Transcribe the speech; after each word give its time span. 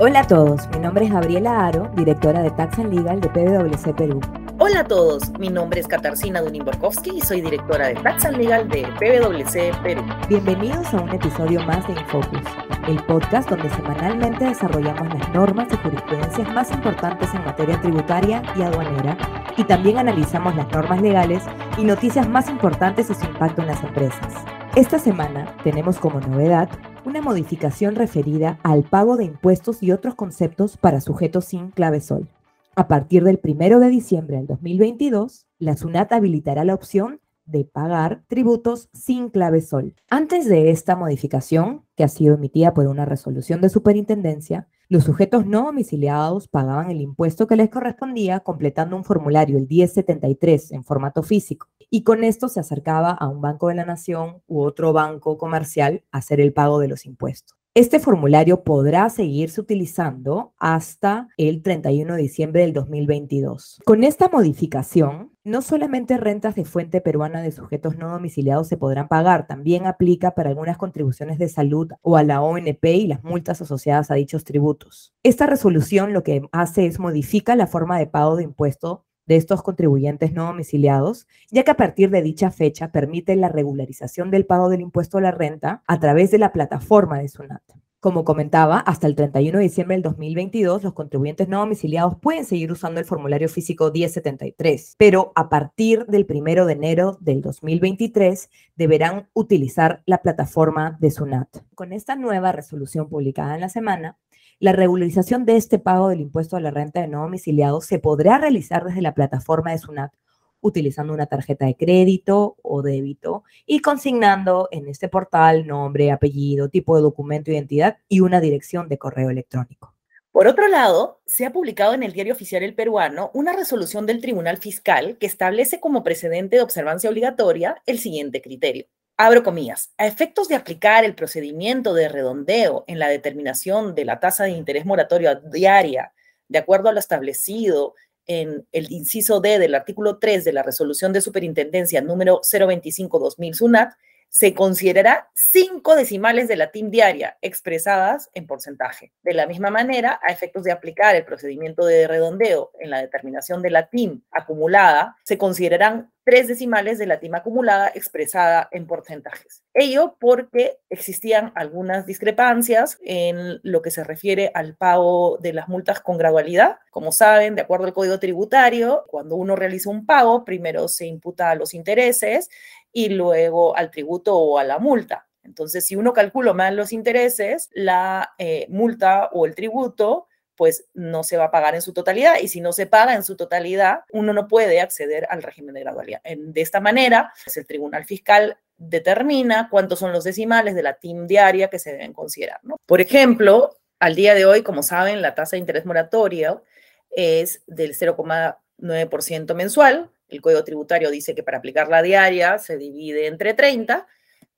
Hola 0.00 0.20
a 0.20 0.26
todos, 0.28 0.68
mi 0.68 0.78
nombre 0.78 1.06
es 1.06 1.12
Gabriela 1.12 1.66
Aro, 1.66 1.90
directora 1.96 2.40
de 2.40 2.52
Tax 2.52 2.78
and 2.78 2.94
Legal 2.94 3.20
de 3.20 3.28
PwC 3.30 3.92
Perú. 3.96 4.20
Hola 4.60 4.80
a 4.80 4.84
todos, 4.84 5.28
mi 5.40 5.48
nombre 5.48 5.80
es 5.80 5.88
Katarzyna 5.88 6.40
Dunin-Borkowski 6.40 7.16
y 7.16 7.20
soy 7.20 7.40
directora 7.40 7.88
de 7.88 7.94
Tax 7.94 8.26
and 8.26 8.36
Legal 8.36 8.68
de 8.68 8.82
PwC 9.00 9.76
Perú. 9.82 10.04
Bienvenidos 10.28 10.94
a 10.94 11.00
un 11.00 11.08
episodio 11.08 11.64
más 11.64 11.84
de 11.88 11.94
Infocus, 11.94 12.42
el 12.86 13.02
podcast 13.06 13.50
donde 13.50 13.68
semanalmente 13.70 14.44
desarrollamos 14.44 15.12
las 15.12 15.34
normas 15.34 15.66
y 15.72 15.76
jurisprudencias 15.78 16.54
más 16.54 16.70
importantes 16.70 17.34
en 17.34 17.44
materia 17.44 17.80
tributaria 17.80 18.40
y 18.56 18.62
aduanera 18.62 19.18
y 19.56 19.64
también 19.64 19.98
analizamos 19.98 20.54
las 20.54 20.70
normas 20.70 21.02
legales 21.02 21.42
y 21.76 21.82
noticias 21.82 22.28
más 22.28 22.48
importantes 22.48 23.10
y 23.10 23.14
su 23.16 23.24
impacto 23.24 23.62
en 23.62 23.66
las 23.66 23.82
empresas. 23.82 24.32
Esta 24.76 25.00
semana 25.00 25.56
tenemos 25.64 25.98
como 25.98 26.20
novedad 26.20 26.68
una 27.08 27.22
modificación 27.22 27.94
referida 27.94 28.60
al 28.62 28.84
pago 28.84 29.16
de 29.16 29.24
impuestos 29.24 29.82
y 29.82 29.92
otros 29.92 30.14
conceptos 30.14 30.76
para 30.76 31.00
sujetos 31.00 31.46
sin 31.46 31.70
clave 31.70 32.00
sol. 32.00 32.28
A 32.76 32.86
partir 32.86 33.24
del 33.24 33.40
1 33.42 33.80
de 33.80 33.88
diciembre 33.88 34.36
del 34.36 34.46
2022, 34.46 35.46
la 35.58 35.76
SUNAT 35.78 36.12
habilitará 36.12 36.66
la 36.66 36.74
opción 36.74 37.20
de 37.46 37.64
pagar 37.64 38.24
tributos 38.28 38.90
sin 38.92 39.30
clave 39.30 39.62
sol. 39.62 39.94
Antes 40.10 40.46
de 40.46 40.70
esta 40.70 40.96
modificación, 40.96 41.86
que 41.96 42.04
ha 42.04 42.08
sido 42.08 42.34
emitida 42.34 42.74
por 42.74 42.86
una 42.86 43.06
resolución 43.06 43.62
de 43.62 43.70
superintendencia, 43.70 44.68
los 44.90 45.04
sujetos 45.04 45.46
no 45.46 45.64
domiciliados 45.64 46.46
pagaban 46.46 46.90
el 46.90 47.00
impuesto 47.00 47.46
que 47.46 47.56
les 47.56 47.70
correspondía 47.70 48.40
completando 48.40 48.96
un 48.96 49.04
formulario, 49.04 49.56
el 49.56 49.66
1073, 49.66 50.72
en 50.72 50.84
formato 50.84 51.22
físico. 51.22 51.68
Y 51.90 52.02
con 52.02 52.22
esto 52.24 52.48
se 52.48 52.60
acercaba 52.60 53.10
a 53.10 53.28
un 53.28 53.40
banco 53.40 53.68
de 53.68 53.74
la 53.74 53.84
nación 53.84 54.42
u 54.46 54.60
otro 54.60 54.92
banco 54.92 55.38
comercial 55.38 56.04
a 56.12 56.18
hacer 56.18 56.40
el 56.40 56.52
pago 56.52 56.78
de 56.80 56.88
los 56.88 57.06
impuestos. 57.06 57.58
Este 57.74 58.00
formulario 58.00 58.64
podrá 58.64 59.08
seguirse 59.08 59.60
utilizando 59.60 60.52
hasta 60.58 61.28
el 61.36 61.62
31 61.62 62.16
de 62.16 62.22
diciembre 62.22 62.62
del 62.62 62.72
2022. 62.72 63.78
Con 63.84 64.02
esta 64.02 64.28
modificación, 64.28 65.30
no 65.44 65.62
solamente 65.62 66.16
rentas 66.16 66.56
de 66.56 66.64
fuente 66.64 67.00
peruana 67.00 67.40
de 67.40 67.52
sujetos 67.52 67.96
no 67.96 68.10
domiciliados 68.10 68.66
se 68.66 68.76
podrán 68.76 69.06
pagar, 69.06 69.46
también 69.46 69.86
aplica 69.86 70.34
para 70.34 70.50
algunas 70.50 70.76
contribuciones 70.76 71.38
de 71.38 71.48
salud 71.48 71.92
o 72.02 72.16
a 72.16 72.24
la 72.24 72.42
ONP 72.42 72.84
y 72.84 73.06
las 73.06 73.22
multas 73.22 73.62
asociadas 73.62 74.10
a 74.10 74.14
dichos 74.16 74.42
tributos. 74.42 75.14
Esta 75.22 75.46
resolución 75.46 76.12
lo 76.12 76.24
que 76.24 76.42
hace 76.50 76.86
es 76.86 76.98
modifica 76.98 77.54
la 77.54 77.68
forma 77.68 77.96
de 77.98 78.08
pago 78.08 78.34
de 78.34 78.42
impuesto 78.42 79.06
de 79.28 79.36
estos 79.36 79.62
contribuyentes 79.62 80.32
no 80.32 80.46
domiciliados, 80.46 81.28
ya 81.50 81.62
que 81.62 81.70
a 81.70 81.76
partir 81.76 82.10
de 82.10 82.22
dicha 82.22 82.50
fecha 82.50 82.90
permite 82.90 83.36
la 83.36 83.48
regularización 83.48 84.30
del 84.30 84.46
pago 84.46 84.70
del 84.70 84.80
impuesto 84.80 85.18
a 85.18 85.20
la 85.20 85.30
renta 85.30 85.82
a 85.86 86.00
través 86.00 86.30
de 86.30 86.38
la 86.38 86.52
plataforma 86.52 87.18
de 87.18 87.28
SUNAT. 87.28 87.62
Como 88.00 88.24
comentaba, 88.24 88.78
hasta 88.78 89.08
el 89.08 89.16
31 89.16 89.58
de 89.58 89.64
diciembre 89.64 89.96
del 89.96 90.04
2022, 90.04 90.84
los 90.84 90.92
contribuyentes 90.92 91.48
no 91.48 91.58
domiciliados 91.58 92.16
pueden 92.20 92.44
seguir 92.44 92.70
usando 92.70 93.00
el 93.00 93.06
formulario 93.06 93.48
físico 93.48 93.90
1073, 93.92 94.94
pero 94.96 95.32
a 95.34 95.48
partir 95.48 96.06
del 96.06 96.24
1 96.28 96.64
de 96.64 96.72
enero 96.72 97.18
del 97.20 97.42
2023 97.42 98.50
deberán 98.76 99.28
utilizar 99.34 100.04
la 100.06 100.22
plataforma 100.22 100.96
de 101.00 101.10
SUNAT. 101.10 101.48
Con 101.74 101.92
esta 101.92 102.14
nueva 102.14 102.52
resolución 102.52 103.08
publicada 103.08 103.56
en 103.56 103.62
la 103.62 103.68
semana, 103.68 104.16
la 104.60 104.72
regularización 104.72 105.44
de 105.44 105.56
este 105.56 105.78
pago 105.78 106.08
del 106.08 106.20
impuesto 106.20 106.56
a 106.56 106.60
la 106.60 106.70
renta 106.70 107.00
de 107.00 107.08
no 107.08 107.22
domiciliados 107.22 107.86
se 107.86 107.98
podrá 107.98 108.38
realizar 108.38 108.84
desde 108.84 109.02
la 109.02 109.14
plataforma 109.14 109.70
de 109.70 109.78
SUNAT 109.78 110.12
utilizando 110.60 111.12
una 111.12 111.26
tarjeta 111.26 111.66
de 111.66 111.76
crédito 111.76 112.56
o 112.62 112.82
débito 112.82 113.44
y 113.64 113.78
consignando 113.80 114.68
en 114.72 114.88
este 114.88 115.08
portal 115.08 115.66
nombre, 115.66 116.10
apellido, 116.10 116.68
tipo 116.68 116.96
de 116.96 117.02
documento, 117.02 117.52
identidad 117.52 117.98
y 118.08 118.20
una 118.20 118.40
dirección 118.40 118.88
de 118.88 118.98
correo 118.98 119.30
electrónico. 119.30 119.94
Por 120.32 120.48
otro 120.48 120.66
lado, 120.66 121.20
se 121.26 121.46
ha 121.46 121.52
publicado 121.52 121.94
en 121.94 122.02
el 122.02 122.12
diario 122.12 122.32
oficial 122.32 122.64
El 122.64 122.74
Peruano 122.74 123.30
una 123.34 123.52
resolución 123.52 124.06
del 124.06 124.20
Tribunal 124.20 124.58
Fiscal 124.58 125.16
que 125.18 125.26
establece 125.26 125.78
como 125.78 126.02
precedente 126.02 126.56
de 126.56 126.62
observancia 126.62 127.08
obligatoria 127.08 127.80
el 127.86 127.98
siguiente 127.98 128.42
criterio 128.42 128.86
abro 129.18 129.42
comillas, 129.42 129.92
a 129.98 130.06
efectos 130.06 130.48
de 130.48 130.54
aplicar 130.54 131.04
el 131.04 131.16
procedimiento 131.16 131.92
de 131.92 132.08
redondeo 132.08 132.84
en 132.86 133.00
la 133.00 133.08
determinación 133.08 133.94
de 133.96 134.04
la 134.04 134.20
tasa 134.20 134.44
de 134.44 134.50
interés 134.50 134.86
moratorio 134.86 135.34
diaria, 135.34 136.12
de 136.48 136.58
acuerdo 136.58 136.88
a 136.88 136.92
lo 136.92 137.00
establecido 137.00 137.94
en 138.26 138.66
el 138.72 138.92
inciso 138.92 139.40
D 139.40 139.58
del 139.58 139.74
artículo 139.74 140.18
3 140.18 140.44
de 140.44 140.52
la 140.52 140.62
resolución 140.62 141.12
de 141.12 141.20
superintendencia 141.20 142.00
número 142.00 142.40
025-2000 142.42 143.54
SUNAT, 143.54 143.94
se 144.28 144.54
considerará 144.54 145.30
cinco 145.34 145.96
decimales 145.96 146.48
de 146.48 146.56
la 146.56 146.70
TIM 146.70 146.90
diaria 146.90 147.38
expresadas 147.40 148.30
en 148.34 148.46
porcentaje. 148.46 149.12
De 149.22 149.34
la 149.34 149.46
misma 149.46 149.70
manera, 149.70 150.20
a 150.22 150.32
efectos 150.32 150.64
de 150.64 150.72
aplicar 150.72 151.16
el 151.16 151.24
procedimiento 151.24 151.84
de 151.84 152.06
redondeo 152.06 152.72
en 152.78 152.90
la 152.90 153.00
determinación 153.00 153.62
de 153.62 153.70
la 153.70 153.88
TIM 153.88 154.22
acumulada, 154.30 155.16
se 155.24 155.38
considerarán 155.38 156.12
tres 156.28 156.46
decimales 156.46 156.98
de 156.98 157.06
la 157.06 157.20
TIM 157.20 157.36
acumulada 157.36 157.90
expresada 157.94 158.68
en 158.70 158.86
porcentajes. 158.86 159.62
Ello 159.72 160.18
porque 160.20 160.78
existían 160.90 161.52
algunas 161.54 162.04
discrepancias 162.04 162.98
en 163.02 163.60
lo 163.62 163.80
que 163.80 163.90
se 163.90 164.04
refiere 164.04 164.50
al 164.52 164.76
pago 164.76 165.38
de 165.40 165.54
las 165.54 165.68
multas 165.68 166.00
con 166.00 166.18
gradualidad. 166.18 166.80
Como 166.90 167.12
saben, 167.12 167.54
de 167.54 167.62
acuerdo 167.62 167.86
al 167.86 167.94
Código 167.94 168.18
Tributario, 168.18 169.06
cuando 169.08 169.36
uno 169.36 169.56
realiza 169.56 169.88
un 169.88 170.04
pago, 170.04 170.44
primero 170.44 170.86
se 170.88 171.06
imputa 171.06 171.54
los 171.54 171.72
intereses 171.72 172.50
y 172.92 173.10
luego 173.10 173.76
al 173.76 173.90
tributo 173.90 174.36
o 174.36 174.58
a 174.58 174.64
la 174.64 174.78
multa. 174.78 175.28
Entonces, 175.42 175.86
si 175.86 175.96
uno 175.96 176.12
calcula 176.12 176.52
mal 176.52 176.76
los 176.76 176.92
intereses, 176.92 177.70
la 177.72 178.34
eh, 178.38 178.66
multa 178.68 179.30
o 179.32 179.46
el 179.46 179.54
tributo 179.54 180.26
pues 180.58 180.88
no 180.92 181.22
se 181.22 181.36
va 181.36 181.44
a 181.44 181.50
pagar 181.52 181.76
en 181.76 181.82
su 181.82 181.92
totalidad 181.92 182.34
y 182.42 182.48
si 182.48 182.60
no 182.60 182.72
se 182.72 182.86
paga 182.86 183.14
en 183.14 183.22
su 183.22 183.36
totalidad, 183.36 184.00
uno 184.12 184.32
no 184.32 184.48
puede 184.48 184.80
acceder 184.80 185.24
al 185.30 185.40
régimen 185.40 185.72
de 185.72 185.80
gradualidad. 185.80 186.20
de 186.24 186.60
esta 186.60 186.80
manera, 186.80 187.32
pues, 187.44 187.56
el 187.56 187.66
Tribunal 187.66 188.04
Fiscal 188.04 188.58
determina 188.76 189.68
cuántos 189.70 190.00
son 190.00 190.12
los 190.12 190.24
decimales 190.24 190.74
de 190.74 190.82
la 190.82 190.94
TIM 190.94 191.28
diaria 191.28 191.68
que 191.68 191.78
se 191.78 191.92
deben 191.92 192.12
considerar. 192.12 192.60
Por 192.86 193.00
ejemplo, 193.00 193.76
al 194.00 194.16
día 194.16 194.34
de 194.34 194.46
hoy, 194.46 194.62
como 194.62 194.82
saben, 194.82 195.22
la 195.22 195.36
tasa 195.36 195.54
de 195.54 195.60
interés 195.60 195.86
moratorio 195.86 196.64
es 197.10 197.62
del 197.68 197.94
0,9% 197.94 199.54
mensual, 199.54 200.10
el 200.28 200.40
Código 200.40 200.64
Tributario 200.64 201.10
dice 201.10 201.34
que 201.34 201.42
para 201.42 201.58
aplicar 201.58 201.88
la 201.88 202.02
diaria 202.02 202.58
se 202.58 202.76
divide 202.76 203.26
entre 203.26 203.54
30. 203.54 204.06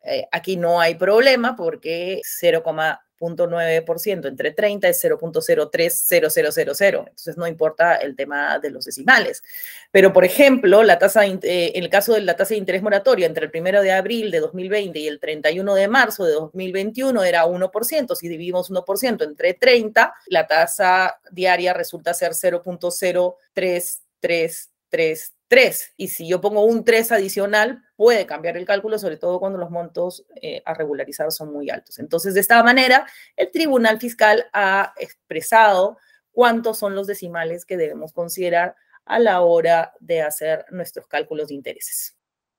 Eh, 0.03 0.26
aquí 0.32 0.56
no 0.56 0.81
hay 0.81 0.94
problema 0.94 1.54
porque 1.56 2.22
0,9% 2.25 4.26
entre 4.26 4.53
30 4.53 4.88
es 4.88 5.04
0.030000. 5.04 6.98
Entonces 7.00 7.36
no 7.36 7.47
importa 7.47 7.97
el 7.97 8.16
tema 8.16 8.58
de 8.58 8.70
los 8.70 8.86
decimales. 8.86 9.42
Pero, 9.91 10.10
por 10.12 10.25
ejemplo, 10.25 10.82
la 10.82 10.98
tasa, 10.98 11.26
eh, 11.26 11.72
en 11.75 11.84
el 11.84 11.91
caso 11.91 12.14
de 12.14 12.22
la 12.22 12.34
tasa 12.34 12.54
de 12.54 12.58
interés 12.58 12.82
moratoria 12.82 13.26
entre 13.26 13.44
el 13.47 13.52
1 13.54 13.82
de 13.82 13.92
abril 13.92 14.31
de 14.31 14.41
2020 14.41 14.98
y 14.98 15.06
el 15.06 15.20
31 15.20 15.75
de 15.75 15.88
marzo 15.88 16.25
de 16.25 16.32
2021 16.32 17.22
era 17.22 17.44
1%. 17.44 18.16
Si 18.16 18.28
dividimos 18.28 18.70
1% 18.70 19.25
entre 19.25 19.52
30, 19.54 20.14
la 20.28 20.47
tasa 20.47 21.20
diaria 21.31 21.75
resulta 21.75 22.14
ser 22.14 22.32
0.0333 22.32 25.31
3. 25.50 25.94
Y 25.97 26.09
si 26.09 26.28
yo 26.28 26.41
pongo 26.41 26.65
un 26.65 26.84
3 26.84 27.11
adicional, 27.11 27.83
puede 27.97 28.25
cambiar 28.25 28.56
el 28.56 28.65
cálculo, 28.65 29.00
sobre 29.00 29.16
todo 29.16 29.41
cuando 29.41 29.59
los 29.59 29.71
montos 29.71 30.25
eh, 30.41 30.62
a 30.65 30.75
regularizar 30.75 31.31
son 31.33 31.53
muy 31.53 31.69
altos. 31.71 31.99
Entonces, 31.99 32.34
de 32.34 32.41
esta 32.41 32.62
manera, 32.62 33.05
el 33.37 33.50
Tribunal 33.50 33.99
Fiscal 33.99 34.47
ha 34.53 34.94
expresado 34.97 35.99
cuántos 36.31 36.78
son 36.78 36.94
los 36.94 37.09
decimales 37.09 37.65
que 37.65 37.77
debemos 37.77 38.12
considerar 38.12 38.77
a 39.05 39.19
la 39.19 39.41
hora 39.41 39.93
de 39.99 40.22
hacer 40.22 40.65
nuestros 40.71 41.09
cálculos 41.09 41.49
de 41.49 41.55
intereses. 41.55 42.17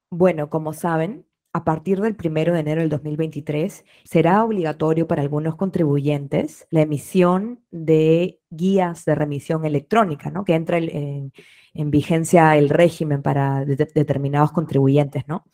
Bueno, 0.10 0.50
como 0.50 0.74
saben, 0.74 1.26
a 1.54 1.64
partir 1.64 2.00
del 2.00 2.16
1 2.24 2.54
de 2.54 2.60
enero 2.60 2.82
del 2.82 2.90
2023 2.90 3.84
será 4.04 4.44
obligatorio 4.44 5.08
para 5.08 5.22
algunos 5.22 5.56
contribuyentes 5.56 6.66
la 6.70 6.82
emisión 6.82 7.60
de 7.72 8.40
guías 8.50 9.06
de 9.06 9.16
remisión 9.16 9.66
electrónica, 9.66 10.30
¿no? 10.30 10.46
Que 10.46 10.56
entra 10.56 10.78
en, 10.78 11.34
en 11.74 11.92
vigencia 11.92 12.56
el 12.58 12.70
régimen 12.70 13.22
para 13.22 13.66
determinados 13.66 14.52
contribuyentes, 14.52 15.28
¿no? 15.28 15.46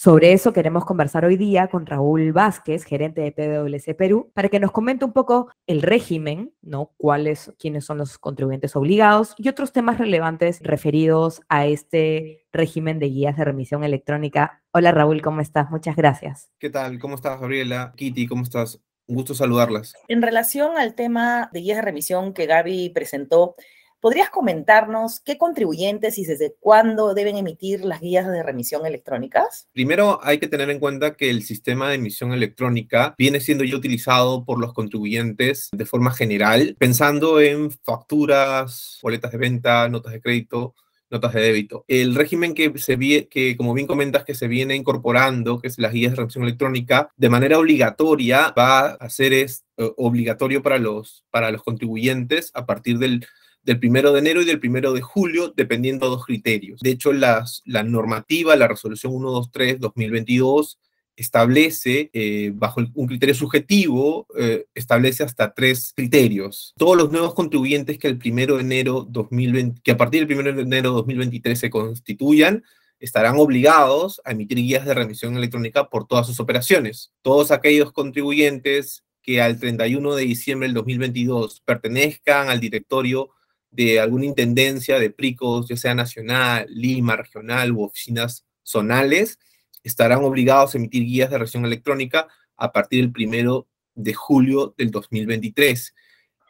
Sobre 0.00 0.32
eso 0.32 0.52
queremos 0.52 0.84
conversar 0.84 1.24
hoy 1.24 1.36
día 1.36 1.66
con 1.66 1.84
Raúl 1.84 2.32
Vázquez, 2.32 2.84
gerente 2.84 3.20
de 3.20 3.32
PwC 3.32 3.96
Perú, 3.96 4.30
para 4.32 4.48
que 4.48 4.60
nos 4.60 4.70
comente 4.70 5.04
un 5.04 5.12
poco 5.12 5.50
el 5.66 5.82
régimen, 5.82 6.52
¿no? 6.62 6.92
Cuáles, 6.96 7.52
quiénes 7.58 7.84
son 7.84 7.98
los 7.98 8.16
contribuyentes 8.16 8.76
obligados 8.76 9.34
y 9.38 9.48
otros 9.48 9.72
temas 9.72 9.98
relevantes 9.98 10.60
referidos 10.62 11.40
a 11.48 11.66
este 11.66 12.46
régimen 12.52 13.00
de 13.00 13.08
guías 13.08 13.36
de 13.36 13.44
remisión 13.44 13.82
electrónica. 13.82 14.62
Hola 14.70 14.92
Raúl, 14.92 15.20
¿cómo 15.20 15.40
estás? 15.40 15.68
Muchas 15.68 15.96
gracias. 15.96 16.48
¿Qué 16.60 16.70
tal? 16.70 17.00
¿Cómo 17.00 17.16
estás, 17.16 17.40
Gabriela? 17.40 17.92
Kitty, 17.96 18.28
¿cómo 18.28 18.44
estás? 18.44 18.80
Un 19.08 19.16
gusto 19.16 19.34
saludarlas. 19.34 19.94
En 20.06 20.22
relación 20.22 20.78
al 20.78 20.94
tema 20.94 21.50
de 21.52 21.58
guías 21.58 21.78
de 21.78 21.82
remisión 21.82 22.34
que 22.34 22.46
Gaby 22.46 22.90
presentó, 22.90 23.56
¿Podrías 24.00 24.30
comentarnos 24.30 25.18
qué 25.18 25.36
contribuyentes 25.38 26.18
y 26.18 26.24
desde 26.24 26.54
cuándo 26.60 27.14
deben 27.14 27.36
emitir 27.36 27.84
las 27.84 28.00
guías 28.00 28.28
de 28.28 28.44
remisión 28.44 28.86
electrónicas? 28.86 29.68
Primero, 29.72 30.20
hay 30.22 30.38
que 30.38 30.46
tener 30.46 30.70
en 30.70 30.78
cuenta 30.78 31.16
que 31.16 31.30
el 31.30 31.42
sistema 31.42 31.88
de 31.88 31.96
emisión 31.96 32.32
electrónica 32.32 33.16
viene 33.18 33.40
siendo 33.40 33.64
ya 33.64 33.74
utilizado 33.74 34.44
por 34.44 34.60
los 34.60 34.72
contribuyentes 34.72 35.68
de 35.72 35.84
forma 35.84 36.12
general, 36.12 36.76
pensando 36.78 37.40
en 37.40 37.72
facturas, 37.72 39.00
boletas 39.02 39.32
de 39.32 39.38
venta, 39.38 39.88
notas 39.88 40.12
de 40.12 40.20
crédito, 40.20 40.76
notas 41.10 41.34
de 41.34 41.40
débito. 41.40 41.84
El 41.88 42.14
régimen 42.14 42.54
que 42.54 42.72
se 42.78 42.94
viene, 42.94 43.26
que 43.26 43.56
como 43.56 43.74
bien 43.74 43.88
comentas, 43.88 44.24
que 44.24 44.34
se 44.34 44.46
viene 44.46 44.76
incorporando, 44.76 45.58
que 45.58 45.66
es 45.66 45.78
las 45.78 45.92
guías 45.92 46.12
de 46.12 46.18
remisión 46.18 46.44
electrónica, 46.44 47.10
de 47.16 47.30
manera 47.30 47.58
obligatoria 47.58 48.54
va 48.56 48.90
a 48.90 49.10
ser 49.10 49.32
es, 49.32 49.64
eh, 49.76 49.90
obligatorio 49.96 50.62
para 50.62 50.78
los, 50.78 51.24
para 51.30 51.50
los 51.50 51.64
contribuyentes 51.64 52.52
a 52.54 52.64
partir 52.64 52.98
del 52.98 53.26
del 53.62 53.78
primero 53.78 54.12
de 54.12 54.20
enero 54.20 54.42
y 54.42 54.44
del 54.44 54.60
primero 54.60 54.92
de 54.92 55.00
julio, 55.00 55.52
dependiendo 55.56 56.06
de 56.06 56.10
dos 56.10 56.24
criterios. 56.24 56.80
De 56.80 56.90
hecho, 56.90 57.12
las, 57.12 57.62
la 57.64 57.82
normativa, 57.82 58.56
la 58.56 58.68
resolución 58.68 59.12
123-2022, 59.12 60.78
establece, 61.18 62.10
eh, 62.12 62.52
bajo 62.54 62.80
un 62.94 63.06
criterio 63.08 63.34
subjetivo, 63.34 64.26
eh, 64.38 64.66
establece 64.74 65.24
hasta 65.24 65.52
tres 65.52 65.92
criterios. 65.94 66.74
Todos 66.76 66.96
los 66.96 67.10
nuevos 67.10 67.34
contribuyentes 67.34 67.98
que 67.98 68.06
el 68.06 68.18
primero 68.18 68.56
de 68.56 68.62
enero 68.62 69.04
2020, 69.08 69.80
que 69.82 69.90
a 69.90 69.96
partir 69.96 70.20
del 70.20 70.28
primero 70.28 70.52
de 70.54 70.62
enero 70.62 70.92
2023 70.92 71.58
se 71.58 71.70
constituyan, 71.70 72.62
estarán 73.00 73.36
obligados 73.36 74.20
a 74.24 74.32
emitir 74.32 74.58
guías 74.58 74.86
de 74.86 74.94
remisión 74.94 75.36
electrónica 75.36 75.88
por 75.88 76.06
todas 76.06 76.26
sus 76.26 76.40
operaciones. 76.40 77.10
Todos 77.22 77.50
aquellos 77.50 77.92
contribuyentes 77.92 79.04
que 79.22 79.42
al 79.42 79.58
31 79.58 80.14
de 80.14 80.22
diciembre 80.22 80.68
del 80.68 80.74
2022 80.74 81.62
pertenezcan 81.64 82.48
al 82.48 82.60
directorio 82.60 83.30
de 83.70 84.00
alguna 84.00 84.26
intendencia 84.26 84.98
de 84.98 85.10
PRICOS, 85.10 85.68
ya 85.68 85.76
sea 85.76 85.94
nacional, 85.94 86.66
Lima, 86.68 87.16
regional 87.16 87.72
u 87.72 87.82
oficinas 87.82 88.46
zonales, 88.62 89.38
estarán 89.82 90.24
obligados 90.24 90.74
a 90.74 90.78
emitir 90.78 91.04
guías 91.04 91.30
de 91.30 91.38
reacción 91.38 91.64
electrónica 91.64 92.28
a 92.56 92.72
partir 92.72 93.00
del 93.00 93.12
primero 93.12 93.68
de 93.94 94.14
julio 94.14 94.74
del 94.76 94.90
2023. 94.90 95.94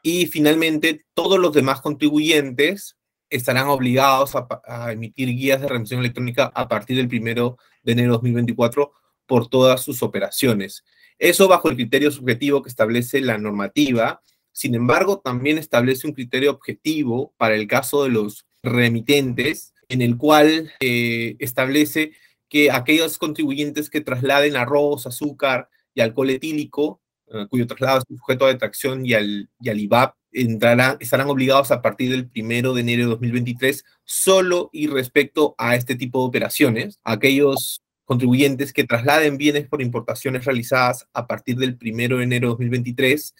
Y 0.02 0.26
finalmente, 0.26 1.04
todos 1.14 1.38
los 1.38 1.52
demás 1.52 1.80
contribuyentes 1.80 2.96
estarán 3.30 3.68
obligados 3.68 4.34
a, 4.34 4.92
emitir 4.92 5.28
guías 5.28 5.60
de 5.60 5.68
remisión 5.68 6.00
electrónica 6.00 6.50
a 6.54 6.68
partir 6.68 6.96
del 6.96 7.08
primero 7.08 7.58
de 7.82 7.92
enero 7.92 8.08
de 8.08 8.14
2024 8.14 8.92
por 9.26 9.48
todas 9.48 9.82
sus 9.82 10.02
operaciones. 10.02 10.84
Eso 11.18 11.48
bajo 11.48 11.68
el 11.68 11.76
criterio 11.76 12.10
subjetivo 12.10 12.62
que 12.62 12.70
establece 12.70 13.20
la 13.20 13.38
normativa. 13.38 14.22
Sin 14.58 14.74
embargo, 14.74 15.20
también 15.20 15.56
establece 15.56 16.08
un 16.08 16.14
criterio 16.14 16.50
objetivo 16.50 17.32
para 17.36 17.54
el 17.54 17.68
caso 17.68 18.02
de 18.02 18.10
los 18.10 18.44
remitentes, 18.60 19.72
en 19.88 20.02
el 20.02 20.16
cual 20.16 20.72
eh, 20.80 21.36
establece 21.38 22.10
que 22.48 22.72
aquellos 22.72 23.18
contribuyentes 23.18 23.88
que 23.88 24.00
trasladen 24.00 24.56
arroz, 24.56 25.06
azúcar 25.06 25.68
y 25.94 26.00
alcohol 26.00 26.30
etílico, 26.30 27.00
eh, 27.28 27.46
cuyo 27.48 27.68
traslado 27.68 27.98
es 27.98 28.04
sujeto 28.08 28.46
a 28.46 28.48
detracción 28.48 29.06
y 29.06 29.14
al, 29.14 29.48
IVAP, 29.60 30.16
entrarán, 30.32 30.96
estarán 30.98 31.30
obligados 31.30 31.70
a 31.70 31.80
partir 31.80 32.10
del 32.10 32.28
primero 32.28 32.74
de 32.74 32.80
enero 32.80 33.04
de 33.04 33.10
2023 33.10 33.84
solo 34.02 34.70
y 34.72 34.88
respecto 34.88 35.54
a 35.56 35.76
este 35.76 35.94
tipo 35.94 36.20
de 36.20 36.26
operaciones. 36.30 36.98
Aquellos 37.04 37.80
contribuyentes 38.04 38.72
que 38.72 38.82
trasladen 38.82 39.38
bienes 39.38 39.68
por 39.68 39.82
importaciones 39.82 40.46
realizadas 40.46 41.06
a 41.12 41.28
partir 41.28 41.58
del 41.58 41.76
primero 41.76 42.16
de 42.16 42.24
enero 42.24 42.48
de 42.48 42.50
2023 42.54 43.34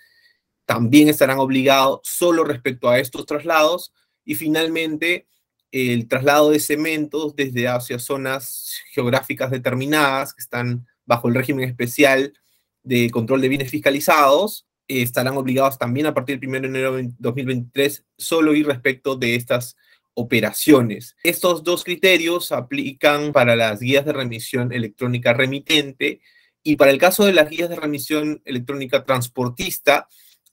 también 0.69 1.09
estarán 1.09 1.39
obligados 1.39 2.01
solo 2.05 2.45
respecto 2.45 2.91
a 2.91 2.99
estos 2.99 3.25
traslados. 3.25 3.91
Y 4.23 4.35
finalmente, 4.35 5.27
el 5.73 6.07
traslado 6.09 6.51
de 6.51 6.61
cementos 6.61 7.35
desde 7.35 7.69
hacia 7.69 7.99
zonas 7.99 8.75
geográficas 8.93 9.51
determinadas 9.51 10.35
que 10.35 10.43
están 10.43 10.87
bajo 11.07 11.29
el 11.29 11.37
régimen 11.37 11.67
especial 11.67 12.35
de 12.83 13.09
control 13.09 13.41
de 13.41 13.49
bienes 13.49 13.71
fiscalizados, 13.71 14.67
eh, 14.89 15.01
estarán 15.01 15.39
obligados 15.39 15.79
también 15.79 16.05
a 16.05 16.13
partir 16.13 16.39
del 16.39 16.51
1 16.51 16.61
de 16.61 16.67
enero 16.67 16.97
de 16.97 17.13
2023 17.17 18.05
solo 18.19 18.55
y 18.55 18.63
respecto 18.63 19.17
de 19.17 19.37
estas 19.37 19.75
operaciones. 20.13 21.17
Estos 21.23 21.65
dos 21.65 21.83
criterios 21.83 22.53
aplican 22.53 23.33
para 23.33 23.57
las 23.57 23.81
guías 23.81 24.05
de 24.05 24.13
remisión 24.13 24.71
electrónica 24.75 25.33
remitente 25.33 26.21
y 26.63 26.77
para 26.77 26.91
el 26.91 26.99
caso 26.99 27.25
de 27.25 27.33
las 27.33 27.49
guías 27.49 27.71
de 27.71 27.77
remisión 27.77 28.43
electrónica 28.45 29.03
transportista, 29.03 30.07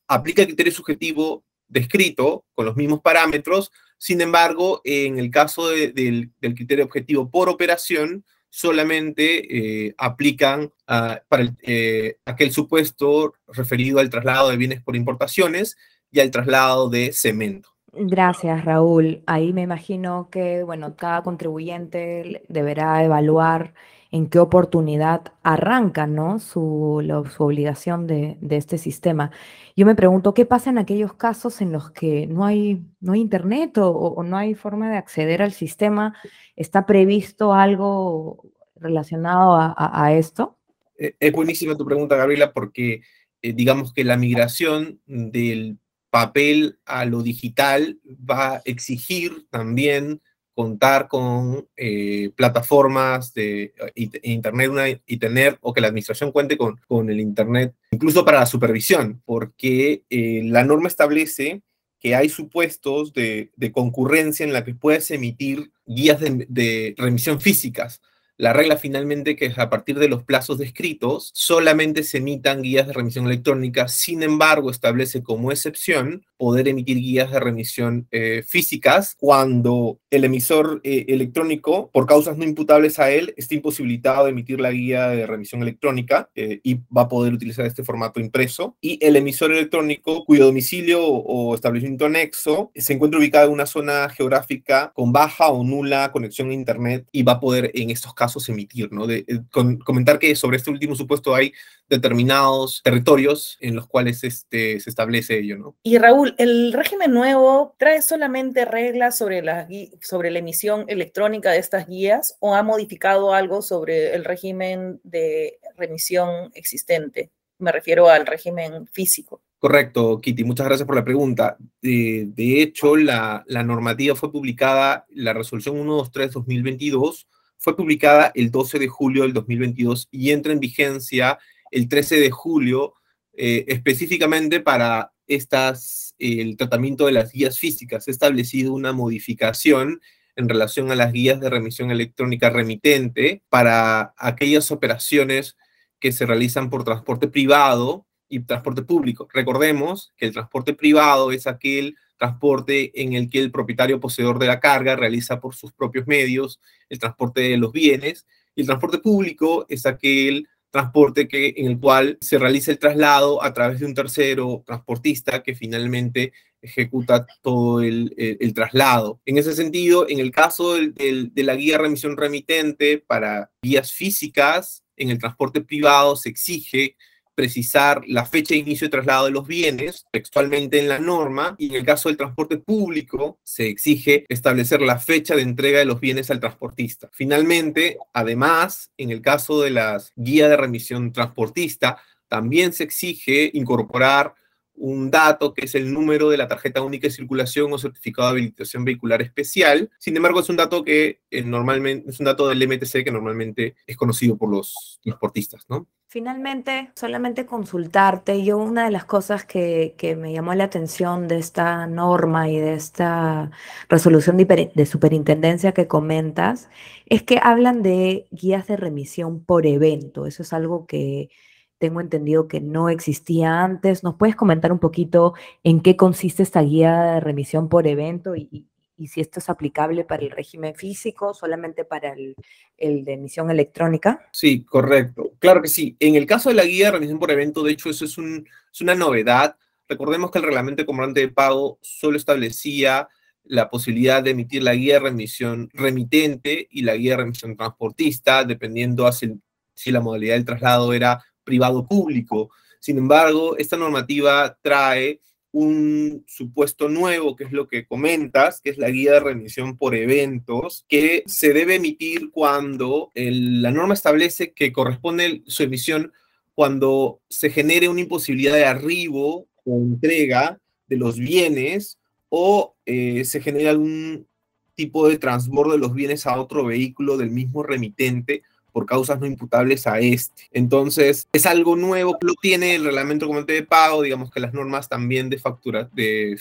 aplica 0.07 0.41
el 0.41 0.49
criterio 0.49 0.73
subjetivo 0.73 1.43
descrito 1.67 2.45
con 2.53 2.65
los 2.65 2.75
mismos 2.75 3.01
parámetros, 3.01 3.71
sin 3.97 4.21
embargo, 4.21 4.81
en 4.83 5.19
el 5.19 5.31
caso 5.31 5.69
del, 5.69 6.31
criterio 6.39 6.85
objetivo 6.85 7.29
por 7.29 7.49
operación, 7.49 8.25
solamente 8.49 9.87
eh, 9.87 9.95
aplican 9.97 10.71
para 10.85 11.53
eh, 11.63 12.17
aquel 12.25 12.51
supuesto 12.51 13.33
referido 13.47 13.99
al 13.99 14.09
traslado 14.09 14.49
de 14.49 14.57
bienes 14.57 14.81
por 14.81 14.95
importaciones 14.95 15.75
y 16.11 16.19
al 16.19 16.31
traslado 16.31 16.89
de 16.89 17.11
cemento. 17.11 17.74
Gracias, 17.97 18.65
Raúl. 18.65 19.23
Ahí 19.25 19.53
me 19.53 19.61
imagino 19.61 20.29
que, 20.29 20.63
bueno, 20.63 20.95
cada 20.97 21.23
contribuyente 21.23 22.43
deberá 22.49 23.03
evaluar 23.03 23.73
en 24.11 24.29
qué 24.29 24.39
oportunidad 24.39 25.33
arranca 25.43 26.05
¿no? 26.05 26.39
su, 26.39 27.01
su 27.35 27.43
obligación 27.43 28.05
de, 28.05 28.37
este 28.49 28.77
sistema. 28.77 29.31
Yo 29.77 29.85
me 29.85 29.95
pregunto, 29.95 30.33
¿qué 30.33 30.45
pasa 30.45 30.69
en 30.69 30.77
aquellos 30.77 31.13
casos 31.13 31.61
en 31.61 31.71
los 31.71 31.91
que 31.91 32.27
no 32.27 32.45
hay, 32.45 32.81
no 32.99 33.13
hay 33.13 33.21
internet 33.21 33.77
o, 33.77 34.21
no 34.23 34.37
hay 34.37 34.55
forma 34.55 34.89
de 34.89 34.97
acceder 34.97 35.41
al 35.41 35.53
sistema? 35.53 36.15
¿Está 36.55 36.85
previsto 36.85 37.53
algo 37.53 38.43
relacionado 38.75 39.55
a, 39.57 40.13
esto? 40.13 40.57
Eh, 40.97 41.15
es 41.19 41.31
buenísima 41.31 41.77
tu 41.77 41.85
pregunta, 41.85 42.15
Gabriela, 42.15 42.51
porque 42.51 43.01
eh, 43.41 43.53
digamos 43.53 43.93
que 43.93 44.03
la 44.03 44.17
migración 44.17 44.99
del 45.05 45.77
papel 46.15 46.79
a 46.85 47.03
lo 47.03 47.21
digital 47.21 47.99
va 48.07 48.53
a 48.53 48.61
exigir 48.63 49.47
también 49.49 50.21
contar 50.53 51.09
con 51.09 51.67
eh, 51.75 52.31
plataformas 52.37 53.33
de 53.33 53.73
eh, 53.93 54.09
Internet 54.23 55.03
y 55.05 55.17
tener, 55.17 55.57
o 55.59 55.73
que 55.73 55.81
la 55.81 55.87
administración 55.87 56.31
cuente 56.31 56.57
con, 56.57 56.79
con 56.87 57.09
el 57.09 57.19
Internet, 57.19 57.75
incluso 57.91 58.23
para 58.23 58.39
la 58.39 58.45
supervisión, 58.45 59.21
porque 59.25 60.03
eh, 60.09 60.43
la 60.45 60.63
norma 60.63 60.87
establece 60.87 61.63
que 61.99 62.15
hay 62.15 62.29
supuestos 62.29 63.11
de, 63.11 63.51
de, 63.57 63.73
concurrencia 63.73 64.45
en 64.45 64.53
la 64.53 64.63
que 64.63 64.73
puedes 64.73 65.11
emitir 65.11 65.73
guías 65.85 66.21
de, 66.21 66.45
de 66.47 66.95
remisión 66.97 67.41
físicas 67.41 67.99
la 68.37 68.53
regla 68.53 68.77
finalmente 68.77 69.35
que 69.35 69.45
es 69.45 69.57
a 69.57 69.69
partir 69.69 69.97
de 69.97 70.09
los 70.09 70.23
plazos 70.23 70.57
descritos 70.57 71.31
solamente 71.33 72.03
se 72.03 72.17
emitan 72.17 72.61
guías 72.61 72.87
de 72.87 72.93
remisión 72.93 73.25
electrónica, 73.25 73.87
sin 73.87 74.23
embargo 74.23 74.71
establece 74.71 75.23
como 75.23 75.51
excepción 75.51 76.25
poder 76.37 76.67
emitir 76.67 76.97
guías 76.97 77.31
de 77.31 77.39
remisión 77.39 78.07
eh, 78.11 78.43
físicas 78.47 79.15
cuando 79.17 79.99
el 80.09 80.23
emisor 80.23 80.81
eh, 80.83 81.05
electrónico, 81.09 81.89
por 81.91 82.05
causas 82.05 82.37
no 82.37 82.43
imputables 82.43 82.99
a 82.99 83.11
él, 83.11 83.33
esté 83.37 83.55
imposibilitado 83.55 84.25
de 84.25 84.31
emitir 84.31 84.59
la 84.59 84.71
guía 84.71 85.07
de 85.09 85.25
remisión 85.27 85.61
electrónica 85.61 86.29
eh, 86.35 86.59
y 86.63 86.75
va 86.95 87.03
a 87.03 87.09
poder 87.09 87.33
utilizar 87.33 87.65
este 87.65 87.83
formato 87.83 88.19
impreso. 88.19 88.77
Y 88.81 88.97
el 89.05 89.15
emisor 89.15 89.51
electrónico 89.51 90.25
cuyo 90.25 90.45
domicilio 90.45 91.03
o 91.05 91.55
establecimiento 91.55 92.05
anexo 92.05 92.71
se 92.75 92.93
encuentra 92.93 93.19
ubicado 93.19 93.47
en 93.47 93.53
una 93.53 93.65
zona 93.65 94.09
geográfica 94.09 94.91
con 94.95 95.11
baja 95.11 95.49
o 95.49 95.63
nula 95.63 96.11
conexión 96.11 96.49
a 96.49 96.53
Internet 96.53 97.07
y 97.11 97.23
va 97.23 97.33
a 97.33 97.39
poder 97.39 97.71
en 97.73 97.89
estos 97.89 98.13
casos 98.13 98.47
emitir, 98.49 98.91
¿no? 98.91 99.07
De, 99.07 99.25
comentar 99.51 100.19
que 100.19 100.35
sobre 100.35 100.57
este 100.57 100.71
último 100.71 100.95
supuesto 100.95 101.35
hay 101.35 101.53
determinados 101.89 102.81
territorios 102.83 103.57
en 103.59 103.75
los 103.75 103.87
cuales 103.87 104.23
este, 104.23 104.79
se 104.79 104.89
establece 104.89 105.39
ello, 105.39 105.57
¿no? 105.57 105.75
Y 105.83 105.97
Raúl, 105.97 106.24
¿el 106.37 106.73
régimen 106.73 107.11
nuevo 107.11 107.75
trae 107.77 108.01
solamente 108.01 108.65
reglas 108.65 109.17
sobre 109.17 109.41
la, 109.41 109.67
sobre 110.01 110.31
la 110.31 110.39
emisión 110.39 110.85
electrónica 110.87 111.51
de 111.51 111.59
estas 111.59 111.87
guías 111.87 112.37
o 112.39 112.55
ha 112.55 112.63
modificado 112.63 113.33
algo 113.33 113.61
sobre 113.61 114.13
el 114.13 114.23
régimen 114.23 114.99
de 115.03 115.59
remisión 115.77 116.51
existente? 116.53 117.31
Me 117.57 117.71
refiero 117.71 118.09
al 118.09 118.25
régimen 118.25 118.87
físico. 118.87 119.41
Correcto, 119.57 120.19
Kitty, 120.21 120.43
muchas 120.43 120.67
gracias 120.67 120.85
por 120.85 120.95
la 120.95 121.03
pregunta. 121.03 121.57
de 121.81 122.61
hecho, 122.61 122.95
la, 122.95 123.43
la, 123.47 123.63
normativa 123.63 124.15
fue 124.15 124.31
publicada, 124.31 125.05
la 125.09 125.33
resolución 125.33 125.75
123-2022 125.77 127.25
fue 127.57 127.75
publicada 127.75 128.31
el 128.35 128.51
12 128.51 128.77
de 128.77 128.87
julio 128.87 129.23
del 129.23 129.33
2022 129.33 130.07
y 130.11 130.29
entra 130.29 130.53
en 130.53 130.59
vigencia 130.59 131.39
el 131.71 131.89
13 131.89 132.19
de 132.19 132.29
julio, 132.29 132.93
eh, 133.33 133.65
específicamente 133.67 134.59
para 134.59 135.11
estas, 135.25 136.04
el 136.19 136.57
tratamiento 136.57 137.05
de 137.05 137.13
las 137.13 137.31
guías 137.31 137.59
físicas. 137.59 138.03
Se 138.03 138.11
ha 138.11 138.13
establecido 138.13 138.73
una 138.73 138.93
modificación 138.93 140.01
en 140.35 140.49
relación 140.49 140.91
a 140.91 140.95
las 140.95 141.13
guías 141.13 141.39
de 141.39 141.49
remisión 141.49 141.91
electrónica 141.91 142.49
remitente 142.49 143.43
para 143.49 144.13
aquellas 144.17 144.71
operaciones 144.71 145.55
que 145.99 146.11
se 146.11 146.25
realizan 146.25 146.69
por 146.69 146.83
transporte 146.83 147.27
privado 147.27 148.05
y 148.27 148.41
transporte 148.41 148.81
público. 148.81 149.27
Recordemos 149.33 150.13
que 150.17 150.25
el 150.25 150.33
transporte 150.33 150.73
privado 150.73 151.31
es 151.31 151.47
aquel 151.47 151.95
transporte 152.17 153.01
en 153.01 153.13
el 153.13 153.29
que 153.29 153.39
el 153.39 153.51
propietario 153.51 153.99
poseedor 153.99 154.39
de 154.39 154.47
la 154.47 154.59
carga 154.59 154.95
realiza 154.95 155.39
por 155.39 155.55
sus 155.55 155.73
propios 155.73 156.07
medios 156.07 156.59
el 156.89 156.99
transporte 156.99 157.41
de 157.41 157.57
los 157.57 157.71
bienes. 157.71 158.25
Y 158.55 158.61
el 158.61 158.67
transporte 158.67 158.99
público 158.99 159.65
es 159.69 159.85
aquel 159.85 160.47
transporte 160.75 161.29
que, 161.29 161.53
en 161.55 161.67
el 161.67 161.79
cual 161.79 162.17
se 162.19 162.37
realiza 162.37 162.69
el 162.69 162.79
traslado 162.79 163.41
a 163.41 163.53
través 163.53 163.79
de 163.79 163.85
un 163.85 163.93
tercero 163.93 164.61
transportista 164.65 165.41
que 165.41 165.55
finalmente 165.55 166.33
ejecuta 166.61 167.25
todo 167.41 167.79
el, 167.79 168.13
traslado. 168.53 169.21
En 169.25 169.37
ese 169.37 169.53
sentido, 169.53 170.05
en 170.09 170.19
el 170.19 170.31
caso 170.31 170.73
de 170.73 171.43
la 171.43 171.55
guía 171.55 171.77
remisión 171.77 172.17
remitente 172.17 172.97
para 172.97 173.51
guías 173.61 173.93
físicas, 173.93 174.83
en 174.97 175.11
el 175.11 175.17
transporte 175.17 175.61
privado 175.61 176.17
se 176.17 176.27
exige 176.27 176.97
precisar 177.35 178.01
la 178.07 178.25
fecha 178.25 178.53
de 178.53 178.61
inicio 178.61 178.87
de 178.87 178.91
traslado 178.91 179.25
de 179.25 179.31
los 179.31 179.45
bienes 179.45 180.05
textualmente 180.11 180.79
en 180.79 180.87
la 180.87 180.99
norma 180.99 181.55
y 181.57 181.67
en 181.67 181.75
el 181.75 181.85
caso 181.85 182.09
del 182.09 182.17
transporte 182.17 182.57
público 182.57 183.39
se 183.43 183.67
exige 183.67 184.25
establecer 184.29 184.81
la 184.81 184.99
fecha 184.99 185.35
de 185.35 185.41
entrega 185.41 185.79
de 185.79 185.85
los 185.85 185.99
bienes 185.99 186.31
al 186.31 186.39
transportista. 186.39 187.09
Finalmente, 187.11 187.97
además, 188.13 188.91
en 188.97 189.11
el 189.11 189.21
caso 189.21 189.61
de 189.61 189.71
las 189.71 190.13
guías 190.15 190.49
de 190.49 190.57
remisión 190.57 191.11
transportista, 191.11 192.01
también 192.27 192.73
se 192.73 192.83
exige 192.83 193.51
incorporar 193.53 194.35
un 194.77 195.11
dato 195.11 195.53
que 195.53 195.65
es 195.65 195.75
el 195.75 195.93
número 195.93 196.29
de 196.29 196.37
la 196.37 196.47
tarjeta 196.47 196.81
única 196.81 197.07
de 197.07 197.11
circulación 197.11 197.71
o 197.71 197.77
certificado 197.77 198.27
de 198.27 198.33
habilitación 198.33 198.85
vehicular 198.85 199.21
especial. 199.21 199.89
Sin 199.99 200.15
embargo, 200.17 200.39
es 200.39 200.49
un 200.49 200.57
dato 200.57 200.83
que 200.83 201.21
eh, 201.31 201.43
normalmente 201.43 202.09
es 202.09 202.19
un 202.19 202.25
dato 202.25 202.47
del 202.47 202.67
MTC 202.67 203.03
que 203.03 203.11
normalmente 203.11 203.75
es 203.87 203.97
conocido 203.97 204.37
por 204.37 204.49
los 204.49 204.99
transportistas, 205.03 205.65
¿no? 205.69 205.87
Finalmente, 206.07 206.91
solamente 206.95 207.45
consultarte. 207.45 208.43
Yo 208.43 208.57
una 208.57 208.85
de 208.85 208.91
las 208.91 209.05
cosas 209.05 209.43
que, 209.43 209.95
que, 209.97 210.15
me 210.15 210.31
llamó 210.31 210.53
la 210.53 210.65
atención 210.65 211.27
de 211.27 211.39
esta 211.39 211.87
norma 211.87 212.49
y 212.49 212.57
de 212.57 212.73
esta 212.73 213.51
resolución 213.89 214.37
de, 214.37 214.71
de 214.73 214.85
superintendencia 214.85 215.73
que 215.73 215.87
comentas 215.87 216.69
es 217.05 217.23
que 217.23 217.39
hablan 217.41 217.81
de 217.81 218.27
guías 218.31 218.67
de 218.67 218.77
remisión 218.77 219.43
por 219.43 219.65
evento. 219.65 220.25
Eso 220.25 220.43
es 220.43 220.53
algo 220.53 220.85
que 220.85 221.29
tengo 221.77 222.01
entendido 222.01 222.47
que 222.47 222.61
no 222.61 222.89
existía 222.89 223.63
antes. 223.63 224.03
¿Nos 224.03 224.15
puedes 224.15 224.35
comentar 224.35 224.71
un 224.71 224.79
poquito 224.79 225.33
en 225.63 225.81
qué 225.81 225.95
consiste 225.95 226.43
esta 226.43 226.61
guía 226.61 227.01
de 227.03 227.19
remisión 227.19 227.69
por 227.69 227.87
evento 227.87 228.35
y, 228.35 228.67
si 229.07 229.19
esto 229.19 229.39
es 229.39 229.49
aplicable 229.49 230.05
para 230.05 230.23
el 230.23 230.31
régimen 230.31 230.73
físico, 230.73 231.33
solamente 231.33 231.83
para 231.83 232.13
el, 232.13 232.35
de 232.77 233.13
emisión 233.13 233.51
electrónica? 233.51 234.25
Sí, 234.31 234.63
correcto. 234.63 235.33
Claro 235.39 235.61
que 235.61 235.67
sí. 235.67 235.97
En 235.99 236.15
el 236.15 236.25
caso 236.25 236.49
de 236.49 236.55
la 236.55 236.63
guía 236.63 236.85
de 236.85 236.91
remisión 236.93 237.19
por 237.19 237.29
evento, 237.29 237.61
de 237.61 237.73
hecho, 237.73 237.89
eso 237.89 238.05
es, 238.05 238.17
es 238.17 238.81
una 238.81 238.95
novedad. 238.95 239.57
Recordemos 239.89 240.31
que 240.31 240.39
el 240.39 240.45
reglamento 240.45 240.81
de 240.81 240.87
comandante 240.87 241.19
de 241.19 241.27
pago 241.27 241.77
solo 241.81 242.15
establecía 242.15 243.09
la 243.43 243.69
posibilidad 243.69 244.23
de 244.23 244.31
emitir 244.31 244.63
la 244.63 244.73
guía 244.73 244.95
de 244.95 245.01
remisión 245.01 245.69
remitente 245.73 246.67
y 246.71 246.81
la 246.81 246.95
guía 246.95 247.11
de 247.11 247.17
remisión 247.17 247.55
transportista, 247.55 248.43
dependiendo 248.43 249.09
si 249.11 249.91
la 249.91 250.01
modalidad 250.01 250.35
del 250.35 250.45
traslado 250.45 250.93
era 250.93 251.23
privado 251.45 251.87
público. 251.87 252.49
Sin 252.79 252.97
embargo, 252.97 253.57
esta 253.57 253.77
normativa 253.77 254.57
trae 254.61 255.21
un 255.55 256.25
supuesto 256.27 256.89
nuevo, 256.89 257.37
que 257.37 257.45
es 257.45 257.53
lo 257.53 257.69
que 257.69 257.85
comentas, 257.85 258.59
que 258.59 258.71
es 258.71 258.77
la 258.77 258.89
guía 258.89 259.13
de 259.13 259.19
remisión 259.21 259.77
por 259.77 259.95
eventos, 259.95 260.85
que 260.89 261.23
se 261.27 261.53
debe 261.53 261.75
emitir 261.75 262.29
cuando 262.31 263.09
la 263.15 263.71
norma 263.71 263.93
establece 263.93 264.51
que 264.51 264.73
corresponde 264.73 265.43
su 265.45 265.63
emisión 265.63 266.11
cuando 266.55 267.21
se 267.29 267.49
genere 267.49 267.87
una 267.87 268.01
imposibilidad 268.01 268.53
de 268.53 268.65
arribo 268.65 269.47
o 269.63 269.77
entrega 269.77 270.59
de 270.87 270.97
los 270.97 271.17
bienes 271.17 271.99
o 272.27 272.75
eh, 272.85 273.23
se 273.23 273.39
genera 273.39 273.69
algún 273.69 274.27
tipo 274.73 275.07
de 275.07 275.17
transbordo 275.17 275.71
de 275.71 275.79
los 275.79 275.93
bienes 275.93 276.27
a 276.27 276.37
otro 276.39 276.65
vehículo 276.65 277.15
del 277.15 277.31
mismo 277.31 277.63
remitente 277.63 278.43
por 278.75 278.85
causas 278.85 279.21
no 279.21 279.25
imputables 279.25 279.87
a 279.87 279.99
este. 279.99 280.49
Entonces, 280.51 281.29
es 281.31 281.45
algo 281.45 281.77
nuevo 281.77 282.17
lo 282.19 282.33
tiene 282.33 282.75
el 282.75 282.83
reglamento 282.83 283.25
comité 283.25 283.53
de 283.53 283.63
pago, 283.63 284.01
digamos 284.01 284.29
que 284.29 284.41
las 284.41 284.53
normas 284.53 284.89
también 284.89 285.29
de 285.29 285.37
factura, 285.37 285.87
de 285.93 286.37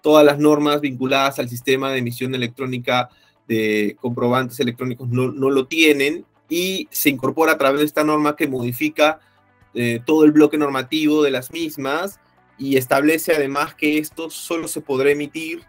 todas 0.00 0.24
las 0.24 0.38
normas 0.38 0.80
vinculadas 0.80 1.38
al 1.38 1.50
sistema 1.50 1.92
de 1.92 1.98
emisión 1.98 2.34
electrónica 2.34 3.10
de 3.46 3.98
comprobantes 4.00 4.58
electrónicos 4.60 5.10
no, 5.10 5.30
no 5.30 5.50
lo 5.50 5.66
tienen 5.66 6.24
y 6.48 6.88
se 6.90 7.10
incorpora 7.10 7.52
a 7.52 7.58
través 7.58 7.80
de 7.80 7.86
esta 7.86 8.02
norma 8.02 8.34
que 8.34 8.48
modifica 8.48 9.20
eh, 9.74 10.00
todo 10.06 10.24
el 10.24 10.32
bloque 10.32 10.56
normativo 10.56 11.22
de 11.22 11.32
las 11.32 11.52
mismas 11.52 12.18
y 12.56 12.78
establece 12.78 13.34
además 13.34 13.74
que 13.74 13.98
esto 13.98 14.30
solo 14.30 14.68
se 14.68 14.80
podrá 14.80 15.10
emitir 15.10 15.64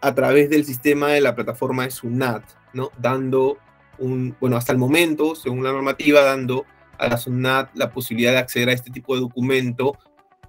a 0.00 0.14
través 0.14 0.48
del 0.48 0.64
sistema 0.64 1.08
de 1.08 1.20
la 1.20 1.34
plataforma 1.34 1.82
de 1.82 1.90
SUNAT, 1.90 2.44
¿no? 2.72 2.92
Dando 2.98 3.58
bueno, 4.00 4.56
hasta 4.56 4.72
el 4.72 4.78
momento, 4.78 5.34
según 5.34 5.62
la 5.62 5.72
normativa, 5.72 6.22
dando 6.22 6.64
a 6.98 7.08
la 7.08 7.16
SUNAT 7.16 7.70
la 7.74 7.90
posibilidad 7.90 8.32
de 8.32 8.38
acceder 8.38 8.68
a 8.68 8.72
este 8.72 8.90
tipo 8.90 9.14
de 9.14 9.20
documento 9.20 9.96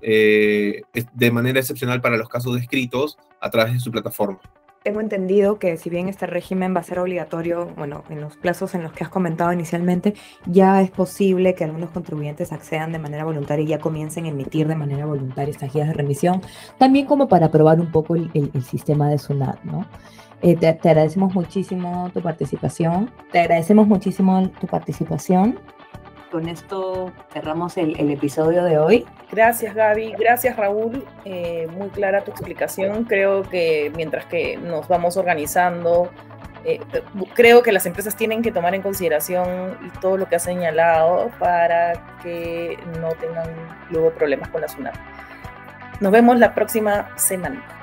eh, 0.01 0.81
de 1.13 1.31
manera 1.31 1.59
excepcional 1.59 2.01
para 2.01 2.17
los 2.17 2.27
casos 2.27 2.55
descritos 2.55 3.17
a 3.39 3.49
través 3.49 3.73
de 3.73 3.79
su 3.79 3.91
plataforma. 3.91 4.39
Tengo 4.83 4.99
entendido 4.99 5.59
que 5.59 5.77
si 5.77 5.91
bien 5.91 6.09
este 6.09 6.25
régimen 6.25 6.75
va 6.75 6.79
a 6.79 6.83
ser 6.83 6.97
obligatorio, 6.97 7.67
bueno, 7.77 8.03
en 8.09 8.19
los 8.19 8.35
plazos 8.35 8.73
en 8.73 8.81
los 8.81 8.91
que 8.93 9.03
has 9.03 9.11
comentado 9.11 9.53
inicialmente, 9.53 10.15
ya 10.47 10.81
es 10.81 10.89
posible 10.89 11.53
que 11.53 11.63
algunos 11.63 11.91
contribuyentes 11.91 12.51
accedan 12.51 12.91
de 12.91 12.97
manera 12.97 13.23
voluntaria 13.23 13.63
y 13.63 13.67
ya 13.67 13.79
comiencen 13.79 14.25
a 14.25 14.29
emitir 14.29 14.67
de 14.67 14.75
manera 14.75 15.05
voluntaria 15.05 15.51
estas 15.51 15.71
guías 15.71 15.87
de 15.87 15.93
remisión, 15.93 16.41
también 16.79 17.05
como 17.05 17.27
para 17.27 17.51
probar 17.51 17.79
un 17.79 17.91
poco 17.91 18.15
el, 18.15 18.31
el 18.33 18.63
sistema 18.63 19.07
de 19.07 19.19
SUNAT, 19.19 19.63
¿no? 19.63 19.85
Eh, 20.41 20.55
te, 20.55 20.67
agradecemos 20.67 21.33
muchísimo 21.33 22.09
tu 22.13 22.21
participación. 22.21 23.11
Te 23.31 23.39
agradecemos 23.39 23.87
muchísimo 23.87 24.49
tu 24.59 24.67
participación. 24.67 25.59
Con 26.31 26.47
esto 26.47 27.11
cerramos 27.31 27.77
el, 27.77 28.09
episodio 28.09 28.63
de 28.63 28.79
hoy. 28.79 29.05
Gracias 29.31 29.75
Gaby, 29.75 30.13
gracias 30.17 30.55
Raúl. 30.55 31.05
Eh, 31.25 31.67
muy 31.77 31.89
clara 31.89 32.23
tu 32.23 32.31
explicación. 32.31 33.03
Creo 33.03 33.43
que 33.43 33.91
mientras 33.95 34.25
que 34.25 34.57
nos 34.57 34.87
vamos 34.87 35.17
organizando, 35.17 36.09
eh, 36.63 36.79
creo 37.35 37.61
que 37.61 37.71
las 37.71 37.85
empresas 37.85 38.15
tienen 38.15 38.41
que 38.41 38.51
tomar 38.51 38.73
en 38.73 38.81
consideración 38.81 39.77
todo 39.99 40.17
lo 40.17 40.27
que 40.27 40.37
ha 40.37 40.39
señalado 40.39 41.31
para 41.37 42.17
que 42.23 42.77
no 42.99 43.09
tengan 43.15 43.49
luego 43.89 44.11
problemas 44.11 44.49
con 44.49 44.61
la 44.61 44.69
SUNAT. 44.69 44.95
Nos 45.99 46.11
vemos 46.11 46.39
la 46.39 46.55
próxima 46.55 47.09
semana. 47.17 47.80